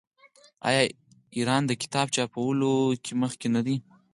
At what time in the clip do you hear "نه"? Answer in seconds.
3.55-3.61